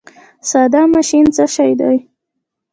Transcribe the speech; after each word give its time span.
ساده 0.49 0.81
ماشین 0.93 1.25
څه 1.35 1.45
شی 1.55 1.71
دی؟ 1.79 1.97